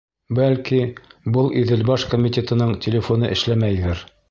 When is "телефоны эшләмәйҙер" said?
2.87-4.05